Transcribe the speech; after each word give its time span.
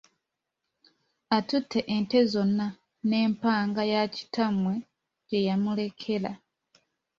Otutte 1.37 1.79
ente 1.95 2.19
zonna, 2.31 2.67
ne 3.09 3.19
mpanga 3.31 3.83
ya 3.93 4.01
kitamwe 4.15 4.73
gye 5.27 5.39
yamulekera. 5.47 6.31